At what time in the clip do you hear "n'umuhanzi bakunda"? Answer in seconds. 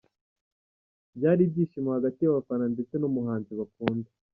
2.97-4.09